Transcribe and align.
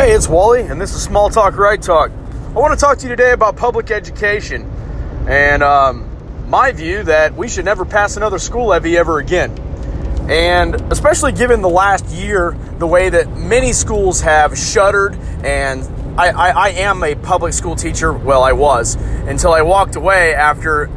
Hey, 0.00 0.12
it's 0.12 0.28
Wally, 0.28 0.62
and 0.62 0.80
this 0.80 0.94
is 0.94 1.02
Small 1.02 1.28
Talk 1.28 1.58
Right 1.58 1.80
Talk. 1.80 2.10
I 2.10 2.52
want 2.52 2.72
to 2.72 2.80
talk 2.80 2.96
to 2.96 3.02
you 3.02 3.10
today 3.10 3.32
about 3.32 3.58
public 3.58 3.90
education 3.90 4.64
and 5.28 5.62
um, 5.62 6.08
my 6.48 6.72
view 6.72 7.02
that 7.02 7.34
we 7.34 7.48
should 7.48 7.66
never 7.66 7.84
pass 7.84 8.16
another 8.16 8.38
school 8.38 8.68
levy 8.68 8.96
ever 8.96 9.18
again. 9.18 9.50
And 10.30 10.80
especially 10.90 11.32
given 11.32 11.60
the 11.60 11.68
last 11.68 12.06
year, 12.06 12.56
the 12.78 12.86
way 12.86 13.10
that 13.10 13.36
many 13.36 13.74
schools 13.74 14.22
have 14.22 14.56
shuttered, 14.56 15.16
and 15.44 15.86
I, 16.18 16.28
I, 16.30 16.48
I 16.48 16.68
am 16.70 17.04
a 17.04 17.14
public 17.14 17.52
school 17.52 17.76
teacher, 17.76 18.10
well, 18.10 18.42
I 18.42 18.52
was, 18.52 18.94
until 18.94 19.52
I 19.52 19.60
walked 19.60 19.96
away 19.96 20.32
after 20.34 20.88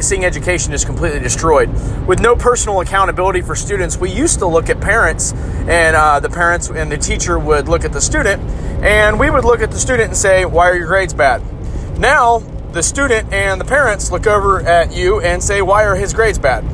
seeing 0.00 0.24
education 0.24 0.72
is 0.72 0.84
completely 0.84 1.20
destroyed. 1.20 1.68
With 2.06 2.20
no 2.20 2.34
personal 2.36 2.80
accountability 2.80 3.42
for 3.42 3.54
students, 3.54 3.96
we 3.96 4.10
used 4.10 4.38
to 4.38 4.46
look 4.46 4.70
at 4.70 4.80
parents, 4.80 5.32
and 5.32 5.94
uh, 5.94 6.20
the 6.20 6.30
parents 6.30 6.70
and 6.70 6.90
the 6.90 6.96
teacher 6.96 7.38
would 7.38 7.68
look 7.68 7.84
at 7.84 7.92
the 7.92 8.00
student, 8.00 8.42
and 8.82 9.20
we 9.20 9.30
would 9.30 9.44
look 9.44 9.60
at 9.60 9.70
the 9.70 9.78
student 9.78 10.08
and 10.08 10.16
say, 10.16 10.44
Why 10.44 10.70
are 10.70 10.76
your 10.76 10.86
grades 10.86 11.14
bad? 11.14 11.42
Now, 11.98 12.38
the 12.72 12.82
student 12.82 13.32
and 13.32 13.60
the 13.60 13.64
parents 13.64 14.10
look 14.10 14.26
over 14.26 14.60
at 14.60 14.92
you 14.92 15.20
and 15.20 15.42
say, 15.42 15.60
Why 15.60 15.84
are 15.84 15.94
his 15.94 16.14
grades 16.14 16.38
bad? 16.38 16.64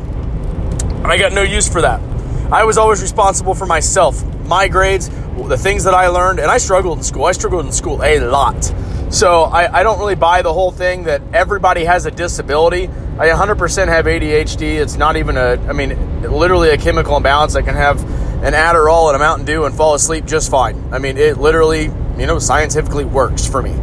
I 1.05 1.19
got 1.19 1.33
no 1.33 1.43
use 1.43 1.69
for 1.69 1.81
that. 1.81 2.01
I 2.53 2.65
was 2.65 2.79
always 2.79 3.03
responsible 3.03 3.55
for 3.55 3.67
myself, 3.67 4.25
my 4.47 4.69
grades, 4.69 5.09
the 5.09 5.59
things 5.59 5.85
that 5.85 5.95
I 5.95 6.09
learned, 6.09 6.39
and 6.39 6.51
I 6.51 6.59
struggled 6.59 6.99
in 6.99 7.05
school. 7.05 7.25
I 7.25 7.33
struggled 7.33 7.67
in 7.67 7.73
school 7.73 8.03
a 8.03 8.21
lot. 8.21 8.73
So 9.11 9.45
I, 9.45 9.81
I 9.81 9.83
don't 9.83 9.99
really 9.99 10.17
buy 10.17 10.43
the 10.43 10.53
whole 10.53 10.71
thing 10.71 11.05
that 11.05 11.23
everybody 11.33 11.85
has 11.85 12.05
a 12.05 12.11
disability. 12.11 12.89
I 13.19 13.29
100% 13.29 13.89
have 13.89 14.05
ADHD. 14.05 14.81
It's 14.81 14.97
not 14.97 15.17
even 15.17 15.39
a, 15.39 15.57
I 15.67 15.73
mean, 15.73 16.23
literally 16.23 16.71
a 16.71 16.77
chemical 16.77 17.17
imbalance. 17.17 17.57
I 17.57 17.63
can 17.63 17.75
have 17.75 18.03
an 18.45 18.53
Adderall 18.53 19.09
and 19.09 19.17
a 19.17 19.19
Mountain 19.19 19.47
Dew 19.47 19.65
and 19.65 19.75
fall 19.75 19.95
asleep 19.95 20.27
just 20.27 20.51
fine. 20.51 20.93
I 20.93 20.99
mean, 20.99 21.17
it 21.17 21.39
literally, 21.39 21.85
you 22.19 22.27
know, 22.27 22.39
scientifically 22.39 23.07
works 23.07 23.47
for 23.47 23.63
me. 23.63 23.75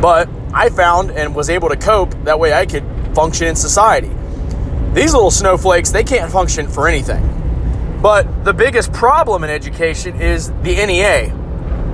But 0.00 0.28
I 0.54 0.68
found 0.70 1.10
and 1.10 1.34
was 1.34 1.50
able 1.50 1.68
to 1.70 1.76
cope 1.76 2.12
that 2.24 2.38
way 2.38 2.52
I 2.52 2.64
could 2.64 2.84
function 3.14 3.48
in 3.48 3.56
society. 3.56 4.10
These 4.94 5.12
little 5.12 5.32
snowflakes, 5.32 5.90
they 5.90 6.04
can't 6.04 6.30
function 6.30 6.68
for 6.68 6.86
anything. 6.86 7.98
But 8.00 8.44
the 8.44 8.54
biggest 8.54 8.92
problem 8.92 9.42
in 9.42 9.50
education 9.50 10.20
is 10.20 10.50
the 10.62 10.86
NEA, 10.86 11.34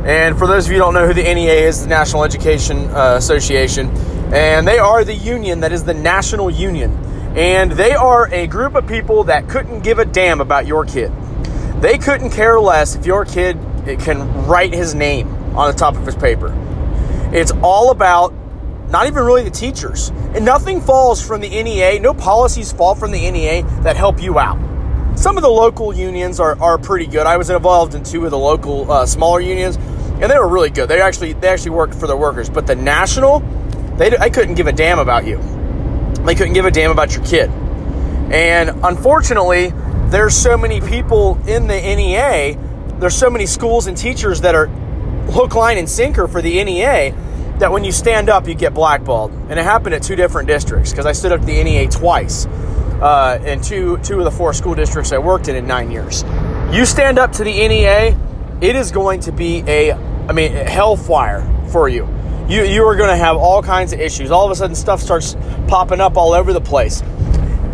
and 0.05 0.39
for 0.39 0.47
those 0.47 0.67
of 0.67 0.73
you 0.73 0.79
who 0.79 0.85
don't 0.85 0.95
know 0.95 1.07
who 1.07 1.15
the 1.15 1.23
NEA 1.23 1.67
is, 1.67 1.83
the 1.83 1.89
National 1.89 2.25
Education 2.25 2.91
uh, 2.91 3.15
Association, 3.17 3.89
and 4.35 4.69
they 4.69 4.79
are 4.79 5.03
the 5.03 5.15
union 5.15 5.61
that 5.61 5.73
is 5.73 5.85
the 5.85 5.95
national 5.95 6.51
union. 6.51 6.93
And 7.37 7.73
they 7.73 7.93
are 7.93 8.29
a 8.33 8.47
group 8.47 8.75
of 8.75 8.87
people 8.87 9.25
that 9.25 9.49
couldn't 9.49 9.81
give 9.81 9.99
a 9.99 10.05
damn 10.05 10.43
about 10.43 10.67
your 10.67 10.85
kid. 10.85 11.11
They 11.81 11.97
couldn't 11.97 12.31
care 12.31 12.61
less 12.61 12.95
if 12.95 13.07
your 13.07 13.25
kid 13.25 13.59
can 14.01 14.47
write 14.47 14.75
his 14.75 14.95
name 14.95 15.29
on 15.57 15.73
the 15.73 15.77
top 15.77 15.97
of 15.97 16.05
his 16.05 16.17
paper. 16.17 16.53
It's 17.33 17.53
all 17.63 17.91
about 17.91 18.35
not 18.91 19.07
even 19.07 19.25
really 19.25 19.43
the 19.43 19.51
teachers. 19.51 20.11
And 20.35 20.45
nothing 20.45 20.81
falls 20.81 21.27
from 21.27 21.41
the 21.41 21.49
NEA, 21.49 21.99
no 22.01 22.13
policies 22.13 22.73
fall 22.73 22.95
from 22.95 23.11
the 23.11 23.31
NEA 23.31 23.63
that 23.83 23.97
help 23.97 24.23
you 24.23 24.39
out. 24.39 24.59
Some 25.17 25.37
of 25.37 25.43
the 25.43 25.49
local 25.49 25.95
unions 25.95 26.41
are, 26.41 26.61
are 26.61 26.77
pretty 26.77 27.07
good. 27.07 27.27
I 27.27 27.37
was 27.37 27.49
involved 27.49 27.95
in 27.95 28.03
two 28.03 28.25
of 28.25 28.31
the 28.31 28.39
local 28.39 28.91
uh, 28.91 29.07
smaller 29.07 29.41
unions 29.41 29.77
and 29.77 30.31
they 30.31 30.39
were 30.39 30.49
really 30.49 30.71
good. 30.71 30.89
They 30.89 31.01
actually 31.01 31.33
they 31.35 31.49
actually 31.49 31.73
worked 31.73 31.95
for 31.95 32.07
their 32.07 32.17
workers. 32.17 32.49
But 32.49 32.67
the 32.67 32.77
national, 32.77 33.41
they 33.97 34.17
I 34.17 34.31
couldn't 34.31 34.55
give 34.55 34.67
a 34.67 34.73
damn 34.73 34.99
about 34.99 35.27
you. 35.27 35.39
They 36.25 36.35
couldn't 36.35 36.55
give 36.55 36.65
a 36.65 36.71
damn 36.71 36.91
about 36.91 37.15
your 37.15 37.25
kid. 37.25 37.51
And 38.31 38.85
unfortunately, 38.85 39.73
there's 40.07 40.35
so 40.35 40.57
many 40.57 40.81
people 40.81 41.39
in 41.47 41.67
the 41.67 41.75
NEA. 41.75 42.57
There's 42.99 43.17
so 43.17 43.29
many 43.29 43.47
schools 43.47 43.87
and 43.87 43.97
teachers 43.97 44.41
that 44.43 44.55
are 44.55 44.67
hook, 44.67 45.55
line, 45.55 45.79
and 45.79 45.89
sinker 45.89 46.29
for 46.29 46.41
the 46.41 46.63
NEA 46.63 47.15
that 47.59 47.71
when 47.71 47.85
you 47.85 47.93
stand 47.93 48.29
up, 48.29 48.49
you 48.49 48.55
get 48.55 48.73
blackballed. 48.73 49.33
And 49.33 49.59
it 49.59 49.65
happened 49.65 49.95
at 49.95 50.03
two 50.03 50.17
different 50.17 50.49
districts 50.49 50.91
because 50.91 51.07
I 51.07 51.13
stood 51.13 51.33
up 51.33 51.41
to 51.41 51.47
the 51.47 51.63
NEA 51.63 51.89
twice 51.89 52.47
uh, 53.01 53.39
in 53.45 53.61
two 53.61 53.99
two 53.99 54.19
of 54.19 54.25
the 54.25 54.31
four 54.31 54.53
school 54.53 54.75
districts 54.75 55.13
I 55.13 55.19
worked 55.19 55.49
in 55.49 55.57
in 55.57 55.67
nine 55.67 55.91
years. 55.91 56.25
You 56.73 56.85
stand 56.87 57.19
up 57.19 57.33
to 57.33 57.45
the 57.45 57.53
NEA, 57.53 58.19
it 58.61 58.77
is 58.77 58.91
going 58.91 59.21
to 59.21 59.33
be 59.33 59.63
a, 59.67 59.93
I 59.93 60.33
mean, 60.33 60.53
hellfire 60.53 61.43
for 61.71 61.89
you. 61.89 62.09
You, 62.49 62.65
you 62.65 62.85
are 62.85 62.97
going 62.97 63.11
to 63.11 63.17
have 63.17 63.37
all 63.37 63.63
kinds 63.63 63.93
of 63.93 64.01
issues. 64.01 64.31
All 64.31 64.45
of 64.45 64.51
a 64.51 64.55
sudden, 64.55 64.75
stuff 64.75 65.01
starts 65.01 65.37
popping 65.69 66.01
up 66.01 66.17
all 66.17 66.33
over 66.33 66.53
the 66.53 66.61
place. 66.61 67.03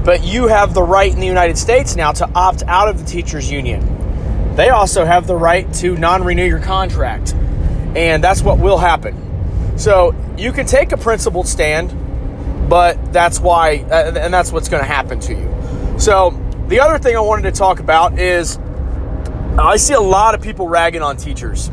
But 0.05 0.25
you 0.25 0.47
have 0.47 0.75
the 0.75 0.83
right 0.83 1.13
in 1.13 1.21
the 1.21 1.27
United 1.27 1.59
States 1.59 1.97
now 1.97 2.13
to 2.13 2.31
opt 2.35 2.63
out 2.67 2.89
of 2.89 2.99
the 2.99 3.05
teachers' 3.05 3.51
union. 3.51 4.55
They 4.57 4.69
also 4.69 5.05
have 5.05 5.27
the 5.27 5.37
right 5.37 5.73
to 5.75 5.97
non 5.97 6.25
renew 6.25 6.45
your 6.45 6.61
contract. 6.61 7.35
And 7.95 8.23
that's 8.23 8.43
what 8.43 8.59
will 8.59 8.79
happen. 8.79 9.79
So 9.79 10.15
you 10.37 10.53
can 10.53 10.67
take 10.67 10.93
a 10.93 10.97
principled 10.97 11.49
stand, 11.49 11.91
but 12.71 13.13
that's 13.13 13.41
why, 13.41 13.73
and 13.73 14.33
that's 14.33 14.53
what's 14.53 14.69
going 14.69 14.81
to 14.81 14.89
happen 14.89 15.19
to 15.21 15.35
you. 15.35 15.99
So 15.99 16.31
the 16.69 16.79
other 16.79 16.99
thing 16.99 17.17
I 17.17 17.21
wanted 17.21 17.43
to 17.43 17.53
talk 17.53 17.81
about 17.81 18.19
is 18.19 18.59
I 19.59 19.77
see 19.77 19.95
a 19.95 20.01
lot 20.01 20.37
of 20.37 20.41
people 20.41 20.69
ragging 20.69 21.03
on 21.03 21.17
teachers, 21.17 21.69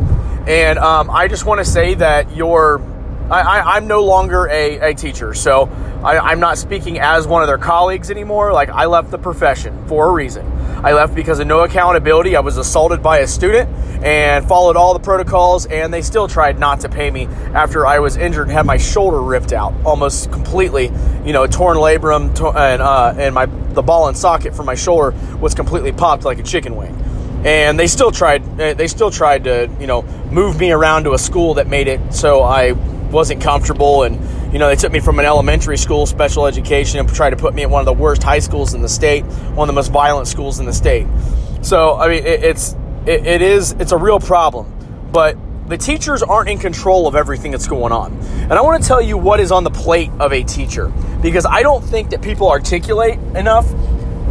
and 0.47 0.79
um, 0.79 1.11
I 1.11 1.27
just 1.27 1.45
want 1.45 1.59
to 1.59 1.65
say 1.65 1.93
that 1.93 2.35
you're. 2.35 2.81
I, 3.29 3.77
am 3.77 3.87
no 3.87 4.03
longer 4.03 4.47
a, 4.47 4.91
a 4.91 4.93
teacher, 4.93 5.33
so 5.33 5.69
I, 6.03 6.31
am 6.31 6.39
not 6.39 6.57
speaking 6.57 6.99
as 6.99 7.27
one 7.27 7.41
of 7.41 7.47
their 7.47 7.57
colleagues 7.57 8.09
anymore. 8.09 8.53
Like, 8.53 8.69
I 8.69 8.85
left 8.85 9.11
the 9.11 9.17
profession 9.17 9.85
for 9.87 10.07
a 10.07 10.11
reason. 10.11 10.45
I 10.83 10.93
left 10.93 11.13
because 11.13 11.39
of 11.39 11.47
no 11.47 11.61
accountability. 11.61 12.35
I 12.35 12.39
was 12.39 12.57
assaulted 12.57 13.03
by 13.03 13.19
a 13.19 13.27
student 13.27 13.69
and 14.03 14.47
followed 14.47 14.77
all 14.77 14.93
the 14.93 14.99
protocols, 14.99 15.65
and 15.65 15.93
they 15.93 16.01
still 16.01 16.27
tried 16.27 16.59
not 16.59 16.81
to 16.81 16.89
pay 16.89 17.11
me 17.11 17.25
after 17.53 17.85
I 17.85 17.99
was 17.99 18.15
injured 18.15 18.47
and 18.47 18.51
had 18.51 18.65
my 18.65 18.77
shoulder 18.77 19.21
ripped 19.21 19.51
out 19.51 19.73
almost 19.83 20.31
completely. 20.31 20.91
You 21.25 21.33
know, 21.33 21.47
torn 21.47 21.77
labrum, 21.77 22.29
and, 22.55 22.81
uh, 22.81 23.13
and 23.17 23.35
my 23.35 23.47
the 23.47 23.81
ball 23.81 24.07
and 24.07 24.17
socket 24.17 24.55
for 24.55 24.63
my 24.63 24.75
shoulder 24.75 25.15
was 25.37 25.53
completely 25.53 25.91
popped 25.91 26.25
like 26.25 26.39
a 26.39 26.43
chicken 26.43 26.75
wing 26.75 26.95
and 27.45 27.79
they 27.79 27.85
still 27.85 28.11
tried 28.11 28.59
eh, 28.59 28.73
they 28.73 28.87
still 28.87 29.11
tried 29.11 29.43
to 29.43 29.69
you 29.79 29.85
know 29.85 30.01
move 30.31 30.59
me 30.59 30.71
around 30.71 31.03
to 31.03 31.13
a 31.13 31.19
school 31.19 31.53
that 31.53 31.67
made 31.67 31.87
it 31.87 32.11
so 32.11 32.41
I 32.41 32.73
wasn't 33.11 33.41
comfortable 33.41 34.03
and 34.03 34.15
you 34.53 34.59
know 34.59 34.67
they 34.67 34.75
took 34.75 34.91
me 34.91 34.99
from 34.99 35.19
an 35.19 35.25
elementary 35.25 35.77
school 35.77 36.05
special 36.05 36.45
education 36.45 36.99
and 36.99 37.09
tried 37.09 37.31
to 37.31 37.37
put 37.37 37.53
me 37.53 37.63
at 37.63 37.69
one 37.69 37.79
of 37.79 37.85
the 37.85 37.93
worst 37.93 38.23
high 38.23 38.39
schools 38.39 38.73
in 38.73 38.81
the 38.81 38.89
state 38.89 39.23
one 39.55 39.67
of 39.69 39.73
the 39.73 39.77
most 39.77 39.91
violent 39.91 40.27
schools 40.27 40.59
in 40.59 40.65
the 40.65 40.73
state 40.73 41.07
so 41.61 41.95
I 41.95 42.07
mean 42.07 42.25
it, 42.25 42.43
it's 42.43 42.73
it, 43.05 43.25
it 43.25 43.41
is 43.41 43.73
it's 43.73 43.91
a 43.91 43.97
real 43.97 44.19
problem 44.19 44.73
but 45.11 45.37
the 45.67 45.77
teachers 45.77 46.23
aren't 46.23 46.49
in 46.49 46.57
control 46.57 47.07
of 47.07 47.15
everything 47.15 47.51
that's 47.51 47.67
going 47.67 47.91
on. 47.91 48.13
And 48.43 48.53
I 48.53 48.61
want 48.61 48.81
to 48.81 48.87
tell 48.87 49.01
you 49.01 49.17
what 49.17 49.41
is 49.41 49.51
on 49.51 49.65
the 49.65 49.69
plate 49.69 50.09
of 50.19 50.31
a 50.31 50.41
teacher 50.43 50.87
because 51.21 51.45
I 51.45 51.61
don't 51.61 51.83
think 51.83 52.11
that 52.11 52.21
people 52.21 52.49
articulate 52.49 53.19
enough 53.35 53.69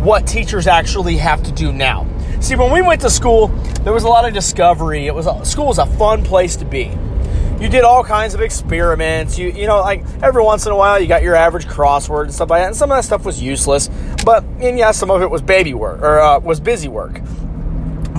what 0.02 0.26
teachers 0.26 0.66
actually 0.66 1.16
have 1.18 1.42
to 1.42 1.52
do 1.52 1.72
now. 1.72 2.06
See, 2.40 2.56
when 2.56 2.72
we 2.72 2.80
went 2.80 3.02
to 3.02 3.10
school, 3.10 3.48
there 3.82 3.92
was 3.92 4.04
a 4.04 4.08
lot 4.08 4.26
of 4.26 4.32
discovery. 4.32 5.06
It 5.06 5.14
was 5.14 5.26
school 5.48 5.66
was 5.66 5.78
a 5.78 5.86
fun 5.86 6.24
place 6.24 6.56
to 6.56 6.64
be. 6.64 6.90
You 7.60 7.70
did 7.70 7.84
all 7.84 8.04
kinds 8.04 8.34
of 8.34 8.40
experiments. 8.40 9.38
You 9.38 9.48
you 9.48 9.66
know, 9.66 9.80
like 9.80 10.04
every 10.22 10.42
once 10.42 10.66
in 10.66 10.72
a 10.72 10.76
while, 10.76 11.00
you 11.00 11.06
got 11.06 11.22
your 11.22 11.34
average 11.34 11.66
crossword 11.66 12.24
and 12.24 12.34
stuff 12.34 12.50
like 12.50 12.62
that. 12.62 12.66
And 12.68 12.76
some 12.76 12.90
of 12.90 12.98
that 12.98 13.04
stuff 13.04 13.24
was 13.24 13.42
useless, 13.42 13.88
but 14.24 14.44
and 14.60 14.78
yeah, 14.78 14.90
some 14.90 15.10
of 15.10 15.22
it 15.22 15.30
was 15.30 15.42
baby 15.42 15.72
work 15.72 16.02
or 16.02 16.20
uh, 16.20 16.38
was 16.38 16.60
busy 16.60 16.88
work. 16.88 17.20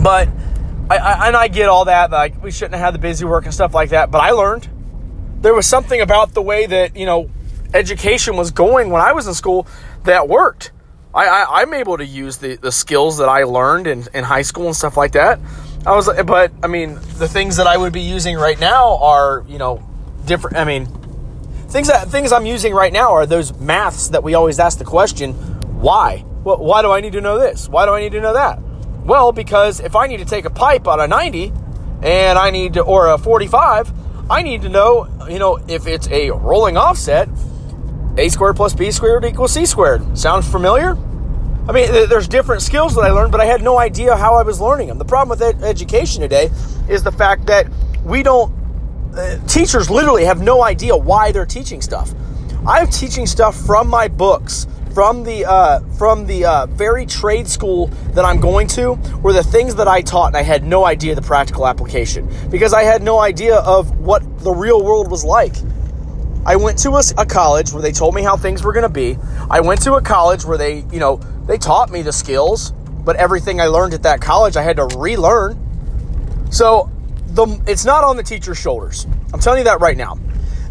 But 0.02 0.30
I, 0.90 0.98
I, 0.98 1.28
and 1.28 1.36
I 1.36 1.48
get 1.50 1.70
all 1.70 1.86
that. 1.86 2.12
Like 2.12 2.42
we 2.44 2.52
shouldn't 2.52 2.76
have 2.76 2.86
had 2.86 2.94
the 2.94 3.00
busy 3.00 3.26
work 3.26 3.46
and 3.46 3.54
stuff 3.54 3.74
like 3.76 3.90
that. 3.90 4.10
But 4.10 4.20
I 4.20 4.32
learned 4.32 4.68
there 5.42 5.54
was 5.54 5.68
something 5.68 6.02
about 6.02 6.34
the 6.34 6.42
way 6.42 6.66
that 6.66 6.96
you 6.96 7.06
know 7.06 7.30
education 7.74 8.38
was 8.38 8.52
going 8.52 8.90
when 8.90 9.02
I 9.02 9.14
was 9.14 9.28
in 9.28 9.34
school 9.34 9.68
that 10.04 10.28
worked. 10.28 10.72
I, 11.14 11.26
I 11.26 11.62
am 11.64 11.74
able 11.74 11.98
to 11.98 12.06
use 12.06 12.38
the, 12.38 12.58
the 12.58 12.72
skills 12.72 13.18
that 13.18 13.28
I 13.28 13.44
learned 13.44 13.88
in, 13.88 14.06
in 14.14 14.24
high 14.24 14.44
school 14.44 14.68
and 14.68 14.76
stuff 14.76 14.98
like 14.98 15.14
that. 15.14 15.40
I 15.86 15.96
was, 15.96 16.10
but 16.26 16.52
I 16.64 16.68
mean, 16.68 16.96
the 17.18 17.28
things 17.28 17.58
that 17.58 17.68
I 17.68 17.78
would 17.78 17.94
be 17.94 18.02
using 18.02 18.36
right 18.36 18.60
now 18.60 18.98
are, 18.98 19.46
you 19.48 19.58
know, 19.58 19.84
different. 20.26 20.58
I 20.58 20.66
mean, 20.66 20.86
things 21.70 21.88
that 21.88 22.08
things 22.10 22.32
I'm 22.32 22.46
using 22.46 22.74
right 22.74 22.92
now 22.92 23.14
are 23.14 23.26
those 23.26 23.58
maths 23.60 24.10
that 24.10 24.24
we 24.24 24.34
always 24.34 24.60
ask 24.60 24.78
the 24.80 24.86
question, 24.86 25.34
why? 25.80 26.26
Well, 26.44 26.58
why 26.58 26.82
do 26.82 26.92
I 26.92 27.02
need 27.02 27.14
to 27.14 27.22
know 27.22 27.40
this? 27.40 27.70
Why 27.70 27.86
do 27.86 27.94
I 27.94 28.02
need 28.02 28.12
to 28.14 28.22
know 28.22 28.34
that? 28.34 28.60
Well, 29.06 29.32
because 29.32 29.80
if 29.80 29.96
I 29.96 30.08
need 30.08 30.18
to 30.18 30.26
take 30.26 30.46
a 30.46 30.50
pipe 30.50 30.88
on 30.88 31.00
a 31.00 31.08
90 31.08 31.54
and 32.02 32.38
I 32.38 32.50
need 32.50 32.74
to, 32.74 32.82
or 32.82 33.08
a 33.08 33.18
45, 33.18 33.92
I 34.30 34.42
need 34.42 34.64
to 34.64 34.70
know, 34.70 35.08
you 35.30 35.40
know, 35.40 35.58
if 35.68 35.88
it's 35.88 36.08
a 36.10 36.32
rolling 36.32 36.76
offset, 36.76 37.30
a 38.18 38.30
squared 38.30 38.56
plus 38.56 38.74
b 38.74 38.92
squared 38.92 39.24
equals 39.26 39.54
c 39.54 39.66
squared. 39.66 40.18
Sounds 40.18 40.50
familiar? 40.50 40.98
I 41.68 41.74
mean, 41.74 41.92
there's 41.92 42.30
different 42.30 42.62
skills 42.62 42.96
that 42.96 43.02
I 43.02 43.12
learned, 43.12 43.34
but 43.34 43.42
I 43.42 43.46
had 43.46 43.62
no 43.62 43.78
idea 43.78 44.16
how 44.16 44.36
I 44.36 44.44
was 44.44 44.62
learning 44.62 44.88
them. 44.88 44.98
The 44.98 45.06
problem 45.06 45.38
with 45.38 45.42
ed- 45.42 45.64
education 45.64 46.22
today 46.22 46.50
is 46.88 47.04
the 47.04 47.12
fact 47.12 47.48
that 47.48 47.68
we 48.06 48.24
don't, 48.24 48.54
uh, 49.14 49.38
teachers 49.48 49.90
literally 49.90 50.24
have 50.24 50.42
no 50.42 50.64
idea 50.64 50.96
why 50.96 51.34
they're 51.34 51.46
teaching 51.46 51.82
stuff. 51.82 52.14
I'm 52.66 52.88
teaching 52.88 53.26
stuff 53.26 53.54
from 53.56 53.90
my 53.90 54.08
books, 54.08 54.66
from 54.94 55.24
the 55.24 55.46
uh, 55.46 55.82
from 55.98 56.26
the 56.26 56.46
uh, 56.46 56.66
very 56.68 57.06
trade 57.06 57.48
school 57.48 57.88
that 58.14 58.26
I'm 58.26 58.40
going 58.40 58.68
to 58.70 58.94
were 59.22 59.34
the 59.34 59.44
things 59.44 59.76
that 59.76 59.88
I 59.88 60.02
taught, 60.02 60.28
and 60.28 60.38
I 60.38 60.44
had 60.44 60.64
no 60.64 60.86
idea 60.86 61.16
the 61.16 61.22
practical 61.22 61.68
application 61.68 62.30
because 62.50 62.74
I 62.74 62.84
had 62.84 63.04
no 63.04 63.20
idea 63.20 63.58
of 63.58 64.00
what 64.00 64.24
the 64.40 64.52
real 64.52 64.84
world 64.84 65.12
was 65.12 65.24
like. 65.24 65.56
I 66.46 66.56
went 66.56 66.80
to 66.80 66.92
a, 66.92 67.02
a 67.18 67.26
college 67.26 67.74
where 67.74 67.82
they 67.82 67.92
told 67.92 68.16
me 68.16 68.22
how 68.22 68.38
things 68.38 68.64
were 68.64 68.72
going 68.74 68.84
to 68.84 68.90
be. 68.90 69.18
I 69.50 69.60
went 69.60 69.82
to 69.84 69.96
a 69.96 70.02
college 70.02 70.46
where 70.46 70.58
they, 70.58 70.86
you 70.92 71.00
know, 71.00 71.20
they 71.48 71.58
taught 71.58 71.90
me 71.90 72.02
the 72.02 72.14
skills, 72.14 72.72
but 73.04 73.16
everything 73.16 73.62
I 73.62 73.68
learned 73.68 73.94
at 73.94 74.04
that 74.04 74.22
college 74.22 74.58
I 74.58 74.64
had 74.64 74.78
to 74.78 74.86
relearn. 74.98 75.58
So 76.52 76.92
the 77.28 77.62
it's 77.68 77.86
not 77.86 78.04
on 78.04 78.18
the 78.18 78.24
teacher's 78.24 78.58
shoulders. 78.58 79.08
I'm 79.34 79.40
telling 79.40 79.60
you 79.60 79.66
that 79.66 79.80
right 79.80 79.98
now. 79.98 80.18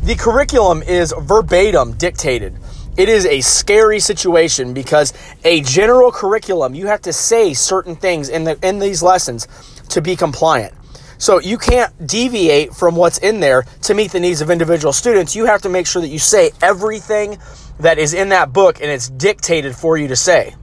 The 0.02 0.14
curriculum 0.14 0.82
is 0.82 1.12
verbatim 1.19 1.93
dictated. 1.94 2.56
It 2.96 3.08
is 3.08 3.26
a 3.26 3.40
scary 3.40 4.00
situation 4.00 4.73
because 4.73 5.12
a 5.44 5.61
general 5.62 6.12
curriculum, 6.12 6.75
you 6.75 6.87
have 6.87 7.02
to 7.02 7.12
say 7.12 7.55
certain 7.55 7.96
things 7.96 8.28
in 8.28 8.44
the 8.44 8.58
in 8.67 8.78
these 8.78 9.02
lessons 9.02 9.49
to 9.90 10.00
be 10.00 10.14
compliant. 10.14 10.75
So 11.19 11.40
you 11.40 11.56
can't 11.56 12.06
deviate 12.06 12.75
from 12.75 12.94
what's 12.94 13.19
in 13.19 13.40
there 13.40 13.64
to 13.82 13.94
meet 13.94 14.12
the 14.12 14.20
needs 14.20 14.43
of 14.43 14.50
individual 14.50 14.93
students. 14.93 15.34
You 15.34 15.46
have 15.46 15.62
to 15.62 15.69
make 15.69 15.87
sure 15.87 16.02
that 16.02 16.08
you 16.08 16.19
say 16.19 16.50
everything 16.62 17.38
that 17.81 17.99
is 17.99 18.12
in 18.14 18.31
that 18.31 18.52
book 18.52 18.81
and 18.81 18.90
it's 18.90 19.08
dictated 19.08 19.75
for 19.75 19.96
you 19.96 20.08
to 20.08 20.17
say. 20.17 20.55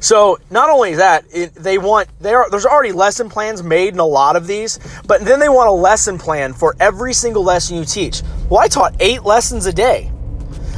So 0.00 0.38
not 0.50 0.70
only 0.70 0.94
that, 0.94 1.24
it, 1.30 1.54
they 1.54 1.76
want 1.76 2.08
there. 2.20 2.46
There's 2.50 2.66
already 2.66 2.92
lesson 2.92 3.28
plans 3.28 3.62
made 3.62 3.92
in 3.92 4.00
a 4.00 4.06
lot 4.06 4.34
of 4.34 4.46
these, 4.46 4.78
but 5.06 5.20
then 5.20 5.40
they 5.40 5.48
want 5.48 5.68
a 5.68 5.72
lesson 5.72 6.18
plan 6.18 6.54
for 6.54 6.74
every 6.80 7.12
single 7.12 7.44
lesson 7.44 7.76
you 7.76 7.84
teach. 7.84 8.22
Well, 8.48 8.60
I 8.60 8.68
taught 8.68 8.96
eight 8.98 9.24
lessons 9.24 9.66
a 9.66 9.72
day. 9.72 10.10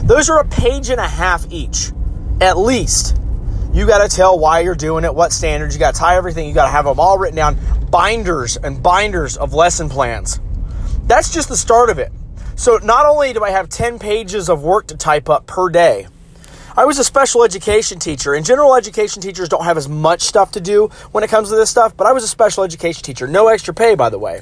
Those 0.03 0.29
are 0.29 0.41
a 0.41 0.45
page 0.45 0.91
and 0.91 1.01
a 1.01 1.07
half 1.07 1.47
each, 1.51 1.93
at 2.41 2.59
least. 2.59 3.17
You 3.73 3.87
got 3.87 4.07
to 4.07 4.15
tell 4.15 4.39
why 4.39 4.61
you're 4.61 4.75
doing 4.75 5.05
it, 5.05 5.15
what 5.15 5.33
standards. 5.33 5.75
You 5.75 5.79
got 5.79 5.95
to 5.95 6.01
tie 6.01 6.17
everything. 6.17 6.49
You 6.49 6.55
got 6.55 6.67
to 6.67 6.73
have 6.73 6.85
them 6.85 6.99
all 6.99 7.17
written 7.17 7.37
down. 7.37 7.57
Binders 7.91 8.57
and 8.57 8.83
binders 8.83 9.37
of 9.37 9.55
lesson 9.55 9.89
plans. 9.89 10.41
That's 11.05 11.33
just 11.33 11.49
the 11.49 11.57
start 11.57 11.89
of 11.89 11.99
it. 11.99 12.13
So 12.57 12.79
not 12.79 13.07
only 13.07 13.33
do 13.33 13.43
I 13.45 13.51
have 13.51 13.69
10 13.69 13.99
pages 13.99 14.51
of 14.51 14.63
work 14.63 14.89
to 14.89 14.97
type 14.97 15.31
up 15.31 15.47
per 15.47 15.69
day, 15.69 16.09
I 16.75 16.87
was 16.87 16.99
a 16.99 17.05
special 17.05 17.45
education 17.45 17.99
teacher, 17.99 18.33
and 18.33 18.47
general 18.47 18.75
education 18.75 19.21
teachers 19.21 19.49
don't 19.49 19.65
have 19.65 19.77
as 19.77 19.91
much 19.91 20.23
stuff 20.23 20.53
to 20.53 20.61
do 20.61 20.89
when 21.11 21.23
it 21.23 21.29
comes 21.29 21.51
to 21.51 21.57
this 21.57 21.69
stuff, 21.69 21.95
but 21.97 22.07
I 22.07 22.13
was 22.13 22.25
a 22.25 22.29
special 22.29 22.65
education 22.65 23.03
teacher. 23.03 23.27
No 23.27 23.49
extra 23.49 23.75
pay, 23.75 23.95
by 23.95 24.09
the 24.09 24.19
way. 24.19 24.41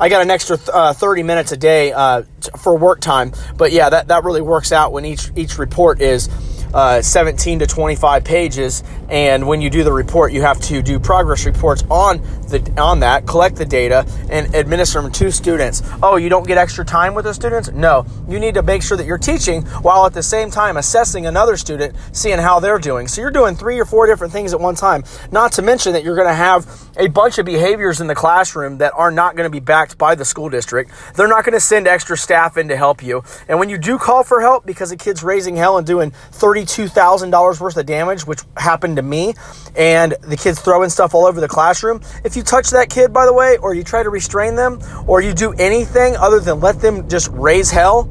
I 0.00 0.08
got 0.08 0.22
an 0.22 0.30
extra 0.30 0.58
uh, 0.72 0.94
30 0.94 1.22
minutes 1.22 1.52
a 1.52 1.56
day 1.56 1.92
uh, 1.92 2.22
for 2.58 2.76
work 2.78 3.00
time, 3.00 3.32
but 3.56 3.72
yeah, 3.72 3.90
that, 3.90 4.08
that 4.08 4.24
really 4.24 4.40
works 4.40 4.72
out 4.72 4.92
when 4.92 5.04
each, 5.04 5.30
each 5.36 5.58
report 5.58 6.00
is 6.00 6.28
uh, 6.74 7.02
17 7.02 7.60
to 7.60 7.66
25 7.66 8.24
pages. 8.24 8.82
And 9.08 9.46
when 9.46 9.60
you 9.60 9.70
do 9.70 9.84
the 9.84 9.92
report, 9.92 10.32
you 10.32 10.42
have 10.42 10.60
to 10.62 10.82
do 10.82 10.98
progress 10.98 11.46
reports 11.46 11.84
on 11.90 12.20
the 12.48 12.74
on 12.78 13.00
that, 13.00 13.26
collect 13.26 13.56
the 13.56 13.64
data, 13.64 14.06
and 14.30 14.54
administer 14.54 15.00
them 15.00 15.10
to 15.12 15.30
students. 15.30 15.82
Oh, 16.02 16.16
you 16.16 16.28
don't 16.28 16.46
get 16.46 16.58
extra 16.58 16.84
time 16.84 17.14
with 17.14 17.24
the 17.24 17.34
students? 17.34 17.70
No, 17.70 18.06
you 18.28 18.38
need 18.38 18.54
to 18.54 18.62
make 18.62 18.82
sure 18.82 18.96
that 18.96 19.06
you're 19.06 19.18
teaching 19.18 19.62
while 19.82 20.06
at 20.06 20.12
the 20.12 20.22
same 20.22 20.50
time 20.50 20.76
assessing 20.76 21.26
another 21.26 21.56
student, 21.56 21.94
seeing 22.12 22.38
how 22.38 22.60
they're 22.60 22.78
doing. 22.78 23.08
So 23.08 23.20
you're 23.20 23.30
doing 23.30 23.56
three 23.56 23.78
or 23.78 23.84
four 23.84 24.06
different 24.06 24.32
things 24.32 24.52
at 24.52 24.60
one 24.60 24.74
time. 24.74 25.04
Not 25.30 25.52
to 25.52 25.62
mention 25.62 25.92
that 25.92 26.04
you're 26.04 26.16
going 26.16 26.28
to 26.28 26.34
have 26.34 26.66
a 26.96 27.08
bunch 27.08 27.38
of 27.38 27.46
behaviors 27.46 28.00
in 28.00 28.06
the 28.06 28.14
classroom 28.14 28.78
that 28.78 28.92
are 28.94 29.10
not 29.10 29.36
going 29.36 29.46
to 29.46 29.50
be 29.50 29.60
backed 29.60 29.98
by 29.98 30.14
the 30.14 30.24
school 30.24 30.48
district. 30.48 30.90
They're 31.14 31.28
not 31.28 31.44
going 31.44 31.54
to 31.54 31.60
send 31.60 31.86
extra 31.86 32.16
staff 32.16 32.56
in 32.56 32.68
to 32.68 32.76
help 32.76 33.02
you. 33.02 33.22
And 33.48 33.58
when 33.58 33.68
you 33.68 33.78
do 33.78 33.98
call 33.98 34.24
for 34.24 34.40
help 34.40 34.66
because 34.66 34.90
a 34.92 34.96
kid's 34.96 35.22
raising 35.22 35.56
hell 35.56 35.78
and 35.78 35.86
doing 35.86 36.10
30 36.10 36.55
$32,000 36.64 37.60
worth 37.60 37.76
of 37.76 37.86
damage, 37.86 38.26
which 38.26 38.40
happened 38.56 38.96
to 38.96 39.02
me, 39.02 39.34
and 39.76 40.14
the 40.22 40.36
kids 40.36 40.60
throwing 40.60 40.88
stuff 40.90 41.14
all 41.14 41.26
over 41.26 41.40
the 41.40 41.48
classroom. 41.48 42.00
If 42.24 42.36
you 42.36 42.42
touch 42.42 42.70
that 42.70 42.90
kid, 42.90 43.12
by 43.12 43.26
the 43.26 43.32
way, 43.32 43.56
or 43.58 43.74
you 43.74 43.84
try 43.84 44.02
to 44.02 44.10
restrain 44.10 44.54
them, 44.54 44.80
or 45.06 45.20
you 45.20 45.32
do 45.32 45.52
anything 45.52 46.16
other 46.16 46.40
than 46.40 46.60
let 46.60 46.80
them 46.80 47.08
just 47.08 47.28
raise 47.28 47.70
hell, 47.70 48.10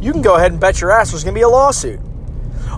you 0.00 0.12
can 0.12 0.22
go 0.22 0.36
ahead 0.36 0.52
and 0.52 0.60
bet 0.60 0.80
your 0.80 0.90
ass 0.90 1.10
there's 1.10 1.24
going 1.24 1.34
to 1.34 1.38
be 1.38 1.42
a 1.42 1.48
lawsuit. 1.48 2.00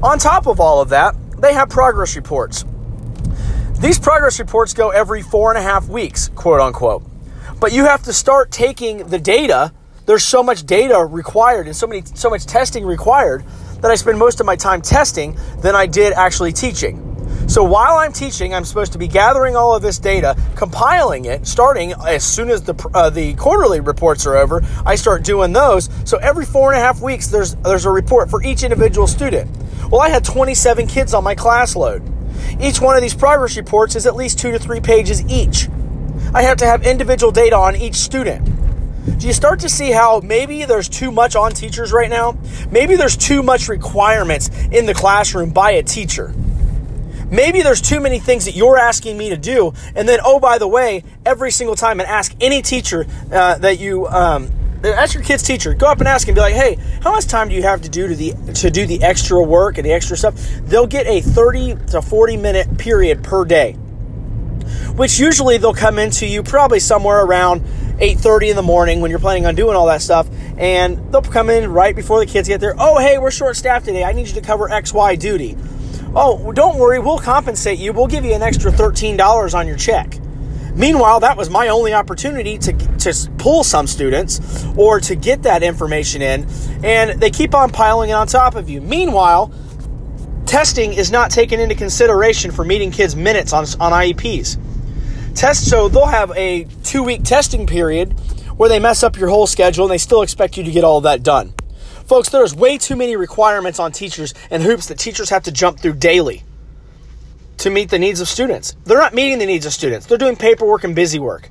On 0.02 0.18
top 0.18 0.46
of 0.46 0.60
all 0.60 0.80
of 0.80 0.90
that, 0.90 1.14
they 1.38 1.54
have 1.54 1.68
progress 1.68 2.16
reports. 2.16 2.64
These 3.78 3.98
progress 3.98 4.38
reports 4.38 4.72
go 4.72 4.90
every 4.90 5.22
four 5.22 5.50
and 5.50 5.58
a 5.58 5.62
half 5.62 5.88
weeks, 5.88 6.28
quote 6.28 6.60
unquote. 6.60 7.02
But 7.60 7.72
you 7.72 7.84
have 7.84 8.02
to 8.04 8.12
start 8.12 8.50
taking 8.50 9.06
the 9.08 9.18
data. 9.18 9.72
There's 10.06 10.22
so 10.22 10.40
much 10.40 10.64
data 10.64 11.04
required 11.04 11.66
and 11.66 11.74
so 11.74 11.88
many 11.88 12.02
so 12.14 12.30
much 12.30 12.46
testing 12.46 12.86
required 12.86 13.44
that 13.80 13.90
I 13.90 13.96
spend 13.96 14.20
most 14.20 14.38
of 14.38 14.46
my 14.46 14.54
time 14.54 14.80
testing 14.80 15.36
than 15.58 15.74
I 15.74 15.86
did 15.86 16.12
actually 16.12 16.52
teaching. 16.52 17.02
So 17.48 17.64
while 17.64 17.96
I'm 17.96 18.12
teaching, 18.12 18.54
I'm 18.54 18.64
supposed 18.64 18.92
to 18.92 18.98
be 18.98 19.08
gathering 19.08 19.56
all 19.56 19.74
of 19.74 19.82
this 19.82 19.98
data, 19.98 20.36
compiling 20.54 21.24
it, 21.24 21.44
starting 21.44 21.92
as 21.92 22.24
soon 22.24 22.50
as 22.50 22.62
the 22.62 22.90
uh, 22.94 23.10
the 23.10 23.34
quarterly 23.34 23.80
reports 23.80 24.26
are 24.26 24.36
over. 24.36 24.64
I 24.84 24.94
start 24.94 25.24
doing 25.24 25.52
those. 25.52 25.90
So 26.04 26.18
every 26.18 26.44
four 26.44 26.72
and 26.72 26.80
a 26.80 26.84
half 26.84 27.00
weeks, 27.00 27.26
there's 27.26 27.56
there's 27.56 27.84
a 27.84 27.90
report 27.90 28.30
for 28.30 28.40
each 28.44 28.62
individual 28.62 29.08
student. 29.08 29.50
Well, 29.90 30.00
I 30.00 30.08
had 30.08 30.24
27 30.24 30.86
kids 30.86 31.14
on 31.14 31.24
my 31.24 31.34
class 31.34 31.74
load. 31.74 32.02
Each 32.60 32.80
one 32.80 32.94
of 32.94 33.02
these 33.02 33.14
progress 33.14 33.56
reports 33.56 33.96
is 33.96 34.06
at 34.06 34.14
least 34.14 34.38
two 34.38 34.52
to 34.52 34.58
three 34.60 34.80
pages 34.80 35.24
each. 35.26 35.68
I 36.32 36.42
have 36.42 36.58
to 36.58 36.64
have 36.64 36.86
individual 36.86 37.32
data 37.32 37.56
on 37.56 37.74
each 37.74 37.96
student 37.96 38.55
do 39.18 39.26
you 39.26 39.32
start 39.32 39.60
to 39.60 39.68
see 39.68 39.90
how 39.92 40.20
maybe 40.22 40.64
there's 40.64 40.88
too 40.88 41.10
much 41.10 41.36
on 41.36 41.52
teachers 41.52 41.92
right 41.92 42.10
now? 42.10 42.36
Maybe 42.70 42.96
there's 42.96 43.16
too 43.16 43.42
much 43.42 43.68
requirements 43.68 44.50
in 44.70 44.86
the 44.86 44.94
classroom 44.94 45.50
by 45.50 45.72
a 45.72 45.82
teacher. 45.82 46.34
Maybe 47.30 47.62
there's 47.62 47.80
too 47.80 48.00
many 48.00 48.18
things 48.18 48.44
that 48.44 48.54
you're 48.54 48.78
asking 48.78 49.16
me 49.16 49.30
to 49.30 49.36
do, 49.36 49.72
and 49.94 50.08
then 50.08 50.20
oh 50.24 50.38
by 50.38 50.58
the 50.58 50.68
way, 50.68 51.02
every 51.24 51.50
single 51.50 51.74
time 51.74 51.98
and 51.98 52.08
ask 52.08 52.34
any 52.40 52.62
teacher 52.62 53.06
uh, 53.32 53.58
that 53.58 53.80
you 53.80 54.06
um, 54.06 54.50
ask 54.84 55.14
your 55.14 55.22
kid's 55.22 55.42
teacher, 55.42 55.74
go 55.74 55.86
up 55.86 55.98
and 55.98 56.08
ask 56.08 56.28
and 56.28 56.34
be 56.34 56.40
like, 56.40 56.54
hey, 56.54 56.76
how 57.02 57.10
much 57.12 57.26
time 57.26 57.48
do 57.48 57.54
you 57.54 57.62
have 57.62 57.82
to 57.82 57.88
do 57.88 58.08
to 58.08 58.14
the 58.14 58.32
to 58.54 58.70
do 58.70 58.86
the 58.86 59.02
extra 59.02 59.42
work 59.42 59.78
and 59.78 59.86
the 59.86 59.92
extra 59.92 60.16
stuff? 60.16 60.34
They'll 60.62 60.86
get 60.86 61.06
a 61.06 61.20
30 61.20 61.76
to 61.90 62.02
40 62.02 62.36
minute 62.36 62.78
period 62.78 63.24
per 63.24 63.44
day, 63.44 63.72
which 64.94 65.18
usually 65.18 65.58
they'll 65.58 65.74
come 65.74 65.98
into 65.98 66.26
you 66.26 66.42
probably 66.42 66.80
somewhere 66.80 67.24
around 67.24 67.64
8.30 67.98 68.50
in 68.50 68.56
the 68.56 68.62
morning 68.62 69.00
when 69.00 69.10
you're 69.10 69.20
planning 69.20 69.46
on 69.46 69.54
doing 69.54 69.74
all 69.74 69.86
that 69.86 70.02
stuff 70.02 70.28
and 70.58 71.10
they'll 71.10 71.22
come 71.22 71.48
in 71.48 71.70
right 71.72 71.96
before 71.96 72.20
the 72.20 72.30
kids 72.30 72.46
get 72.46 72.60
there 72.60 72.74
oh 72.78 72.98
hey 72.98 73.16
we're 73.16 73.30
short 73.30 73.56
staffed 73.56 73.86
today. 73.86 74.04
I 74.04 74.12
need 74.12 74.28
you 74.28 74.34
to 74.34 74.42
cover 74.42 74.68
xy 74.68 75.18
duty. 75.18 75.56
Oh 76.14 76.52
don't 76.52 76.78
worry. 76.78 76.98
We'll 76.98 77.18
compensate 77.18 77.78
you. 77.78 77.94
We'll 77.94 78.06
give 78.06 78.24
you 78.24 78.34
an 78.34 78.42
extra 78.42 78.70
$13 78.70 79.54
on 79.54 79.66
your 79.66 79.78
check. 79.78 80.18
Meanwhile 80.74 81.20
that 81.20 81.38
was 81.38 81.48
my 81.48 81.68
only 81.68 81.94
opportunity 81.94 82.58
to, 82.58 82.72
to 82.98 83.30
pull 83.38 83.64
some 83.64 83.86
students 83.86 84.66
or 84.76 85.00
to 85.00 85.14
get 85.14 85.44
that 85.44 85.62
information 85.62 86.20
in 86.20 86.46
and 86.84 87.18
they 87.18 87.30
keep 87.30 87.54
on 87.54 87.70
piling 87.70 88.10
it 88.10 88.14
on 88.14 88.26
top 88.26 88.56
of 88.56 88.68
you. 88.68 88.82
Meanwhile 88.82 89.54
testing 90.44 90.92
is 90.92 91.10
not 91.10 91.30
taken 91.30 91.60
into 91.60 91.74
consideration 91.74 92.50
for 92.50 92.62
meeting 92.62 92.90
kids 92.90 93.16
minutes 93.16 93.54
on, 93.54 93.64
on 93.80 93.92
ieps 93.92 94.58
test 95.36 95.68
so 95.68 95.88
they'll 95.88 96.06
have 96.06 96.32
a 96.34 96.64
two 96.82 97.02
week 97.02 97.22
testing 97.22 97.66
period 97.66 98.12
where 98.56 98.68
they 98.68 98.78
mess 98.78 99.02
up 99.02 99.18
your 99.18 99.28
whole 99.28 99.46
schedule 99.46 99.84
and 99.84 99.92
they 99.92 99.98
still 99.98 100.22
expect 100.22 100.56
you 100.56 100.64
to 100.64 100.70
get 100.70 100.82
all 100.82 101.02
that 101.02 101.22
done. 101.22 101.52
Folks 102.06 102.30
there's 102.30 102.54
way 102.54 102.78
too 102.78 102.96
many 102.96 103.16
requirements 103.16 103.78
on 103.78 103.92
teachers 103.92 104.32
and 104.50 104.62
hoops 104.62 104.86
that 104.88 104.98
teachers 104.98 105.28
have 105.28 105.42
to 105.42 105.52
jump 105.52 105.78
through 105.78 105.92
daily 105.94 106.42
to 107.58 107.70
meet 107.70 107.90
the 107.90 107.98
needs 107.98 108.20
of 108.20 108.28
students. 108.28 108.76
They're 108.84 108.98
not 108.98 109.14
meeting 109.14 109.38
the 109.38 109.46
needs 109.46 109.66
of 109.66 109.72
students. 109.72 110.06
They're 110.06 110.18
doing 110.18 110.36
paperwork 110.36 110.84
and 110.84 110.94
busy 110.94 111.18
work. 111.18 111.50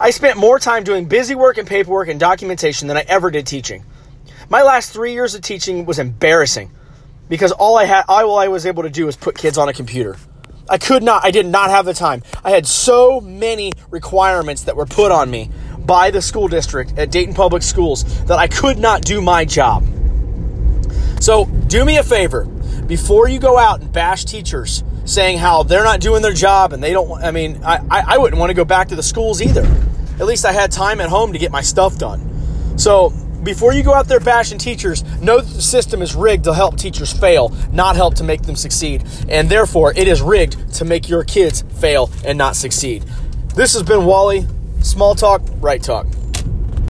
I 0.00 0.10
spent 0.10 0.38
more 0.38 0.58
time 0.58 0.84
doing 0.84 1.06
busy 1.06 1.34
work 1.34 1.58
and 1.58 1.68
paperwork 1.68 2.08
and 2.08 2.18
documentation 2.18 2.88
than 2.88 2.96
i 2.96 3.04
ever 3.08 3.30
did 3.30 3.46
teaching. 3.46 3.84
My 4.48 4.62
last 4.62 4.92
three 4.92 5.12
years 5.12 5.34
of 5.34 5.42
teaching 5.42 5.84
was 5.84 5.98
embarrassing 5.98 6.70
because 7.28 7.52
all 7.52 7.76
i 7.76 7.84
had 7.84 8.04
all 8.08 8.38
i 8.38 8.48
was 8.48 8.64
able 8.64 8.84
to 8.84 8.90
do 8.90 9.04
was 9.04 9.16
put 9.16 9.36
kids 9.36 9.58
on 9.58 9.68
a 9.68 9.74
computer 9.74 10.16
I 10.68 10.78
could 10.78 11.02
not, 11.02 11.24
I 11.24 11.30
did 11.30 11.46
not 11.46 11.70
have 11.70 11.86
the 11.86 11.94
time. 11.94 12.22
I 12.44 12.50
had 12.50 12.66
so 12.66 13.20
many 13.20 13.72
requirements 13.90 14.64
that 14.64 14.76
were 14.76 14.86
put 14.86 15.10
on 15.10 15.30
me 15.30 15.50
by 15.78 16.10
the 16.10 16.20
school 16.20 16.48
district 16.48 16.98
at 16.98 17.10
Dayton 17.10 17.34
Public 17.34 17.62
Schools 17.62 18.04
that 18.24 18.38
I 18.38 18.46
could 18.46 18.78
not 18.78 19.02
do 19.02 19.22
my 19.22 19.44
job. 19.44 19.86
So, 21.20 21.46
do 21.46 21.84
me 21.84 21.96
a 21.96 22.02
favor 22.02 22.44
before 22.86 23.28
you 23.28 23.38
go 23.38 23.58
out 23.58 23.80
and 23.80 23.92
bash 23.92 24.24
teachers 24.24 24.84
saying 25.04 25.38
how 25.38 25.62
they're 25.62 25.84
not 25.84 26.00
doing 26.00 26.22
their 26.22 26.32
job 26.32 26.72
and 26.72 26.82
they 26.82 26.92
don't, 26.92 27.22
I 27.22 27.30
mean, 27.30 27.60
I, 27.64 27.80
I 27.90 28.18
wouldn't 28.18 28.38
want 28.38 28.50
to 28.50 28.54
go 28.54 28.64
back 28.64 28.88
to 28.88 28.96
the 28.96 29.02
schools 29.02 29.40
either. 29.40 29.64
At 30.20 30.26
least 30.26 30.44
I 30.44 30.52
had 30.52 30.70
time 30.70 31.00
at 31.00 31.08
home 31.08 31.32
to 31.32 31.38
get 31.38 31.50
my 31.50 31.62
stuff 31.62 31.98
done. 31.98 32.78
So, 32.78 33.12
before 33.42 33.72
you 33.72 33.82
go 33.82 33.94
out 33.94 34.08
there 34.08 34.20
bashing 34.20 34.58
teachers, 34.58 35.02
the 35.20 35.42
system 35.42 36.02
is 36.02 36.14
rigged 36.14 36.44
to 36.44 36.54
help 36.54 36.76
teachers 36.76 37.12
fail, 37.12 37.54
not 37.72 37.96
help 37.96 38.14
to 38.16 38.24
make 38.24 38.42
them 38.42 38.56
succeed. 38.56 39.04
And 39.28 39.48
therefore, 39.48 39.92
it 39.96 40.08
is 40.08 40.20
rigged 40.20 40.74
to 40.74 40.84
make 40.84 41.08
your 41.08 41.24
kids 41.24 41.62
fail 41.80 42.10
and 42.24 42.36
not 42.36 42.56
succeed. 42.56 43.04
This 43.54 43.74
has 43.74 43.82
been 43.82 44.04
Wally. 44.04 44.46
Small 44.82 45.14
talk, 45.14 45.42
right 45.60 45.82
talk. 45.82 46.06